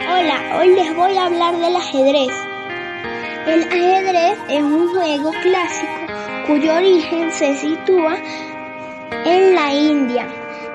Hola, 0.00 0.58
hoy 0.58 0.74
les 0.74 0.94
voy 0.96 1.16
a 1.16 1.26
hablar 1.26 1.56
del 1.56 1.76
ajedrez. 1.76 2.32
El 3.46 3.62
ajedrez 3.62 4.38
es 4.48 4.62
un 4.62 4.88
juego 4.88 5.30
clásico 5.42 5.92
cuyo 6.46 6.74
origen 6.74 7.30
se 7.30 7.54
sitúa 7.54 8.16
en 9.24 9.54
la 9.54 9.72
India. 9.72 10.26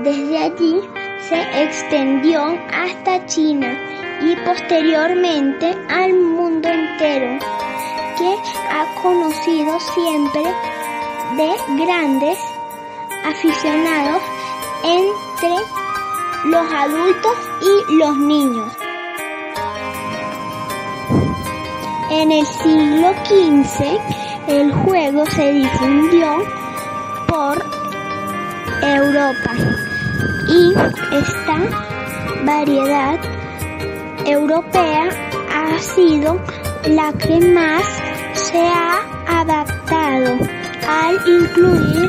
Desde 0.00 0.38
allí 0.38 0.80
se 1.28 1.62
extendió 1.62 2.58
hasta 2.72 3.24
China 3.26 3.78
y 4.22 4.34
posteriormente 4.46 5.76
al 5.88 6.14
mundo 6.14 6.68
entero, 6.68 7.38
que 8.18 8.34
ha 8.70 9.02
conocido 9.02 9.78
siempre 9.94 10.42
de 11.36 11.84
grandes 11.84 12.38
aficionados 13.24 14.22
entre 14.84 15.56
los 16.44 16.72
adultos 16.72 17.36
y 17.60 17.94
los 17.98 18.16
niños. 18.16 18.81
En 22.22 22.30
el 22.30 22.46
siglo 22.46 23.12
XV 23.24 23.98
el 24.46 24.72
juego 24.72 25.26
se 25.26 25.54
difundió 25.54 26.28
por 27.26 27.58
Europa 28.80 29.50
y 30.48 30.72
esta 31.16 31.58
variedad 32.44 33.18
europea 34.24 35.08
ha 35.52 35.76
sido 35.80 36.40
la 36.86 37.12
que 37.14 37.40
más 37.40 37.82
se 38.34 38.68
ha 38.68 39.00
adaptado 39.40 40.38
al 40.88 41.28
incluir 41.28 42.08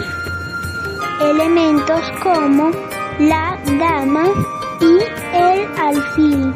elementos 1.21 2.01
como 2.21 2.69
la 3.17 3.57
dama 3.79 4.25
y 4.79 4.99
el 5.35 5.67
alfil. 5.79 6.53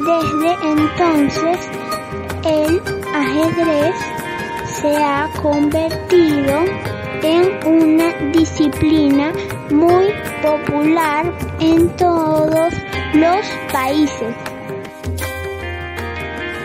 Desde 0.00 0.56
entonces 0.72 1.70
el 2.44 2.95
ajedrez 3.16 3.96
se 4.80 4.96
ha 4.96 5.30
convertido 5.40 6.64
en 7.22 7.66
una 7.66 8.12
disciplina 8.32 9.32
muy 9.70 10.12
popular 10.42 11.32
en 11.60 11.88
todos 11.96 12.74
los 13.14 13.46
países. 13.72 14.34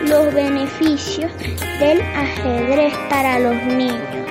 Los 0.04 0.34
beneficios 0.34 1.32
del 1.80 2.02
ajedrez 2.02 2.92
para 3.08 3.38
los 3.38 3.56
niños. 3.64 4.22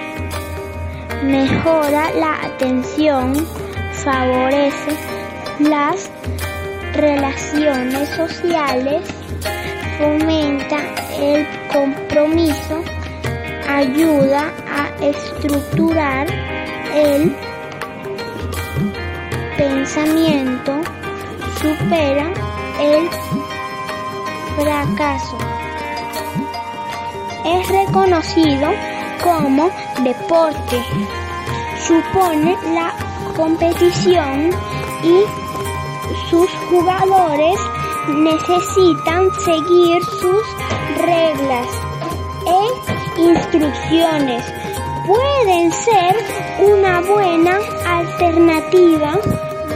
Mejora 1.23 2.11
la 2.13 2.45
atención, 2.45 3.33
favorece 3.93 4.91
las 5.59 6.11
relaciones 6.93 8.09
sociales, 8.09 9.01
fomenta 10.01 10.77
el 11.19 11.45
compromiso, 11.71 12.83
ayuda 13.69 14.51
a 14.67 15.05
estructurar 15.05 16.25
el 16.95 17.35
pensamiento, 19.57 20.81
supera 21.61 22.31
el 22.79 23.09
fracaso. 24.57 25.37
Es 27.45 27.67
reconocido 27.69 28.69
como 29.23 29.69
deporte. 30.03 30.83
Supone 31.85 32.57
la 32.73 32.91
competición 33.35 34.49
y 35.03 35.23
sus 36.29 36.49
jugadores 36.69 37.59
necesitan 38.09 39.29
seguir 39.45 40.03
sus 40.03 40.43
reglas 40.97 41.67
e 42.47 43.21
instrucciones. 43.21 44.43
Pueden 45.07 45.71
ser 45.71 46.15
una 46.59 47.01
buena 47.01 47.59
alternativa 47.85 49.19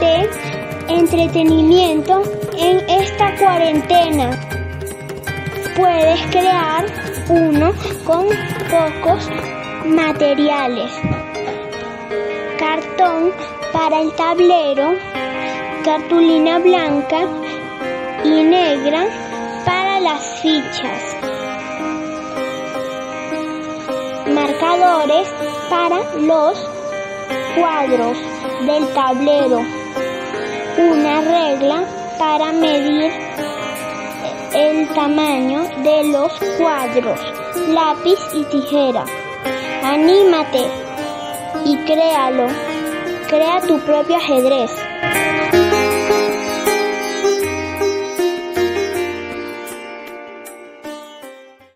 de 0.00 0.30
entretenimiento 0.88 2.22
en 2.58 2.78
esta 2.88 3.34
cuarentena. 3.36 4.30
Puedes 5.76 6.20
crear 6.30 6.86
uno 7.28 7.72
con 8.04 8.26
pocos 8.70 9.28
materiales. 9.86 10.92
Cartón 12.58 13.32
para 13.72 14.00
el 14.00 14.12
tablero, 14.12 14.94
cartulina 15.84 16.58
blanca 16.58 17.26
y 18.24 18.42
negra 18.42 19.06
para 19.64 20.00
las 20.00 20.40
fichas. 20.40 21.16
Marcadores 24.32 25.28
para 25.70 25.98
los 26.20 26.58
cuadros 27.56 28.18
del 28.66 28.88
tablero. 28.94 29.60
Una 30.78 31.20
regla 31.20 31.84
para 32.18 32.52
medir 32.52 33.10
el 34.54 34.88
tamaño 34.88 35.62
de 35.82 36.04
los 36.04 36.32
cuadros. 36.58 37.20
Lápiz 37.68 38.18
y 38.34 38.44
tijera. 38.44 39.04
Anímate 39.82 40.66
y 41.64 41.76
créalo. 41.78 42.46
Crea 43.28 43.60
tu 43.60 43.78
propio 43.80 44.16
ajedrez. 44.16 44.85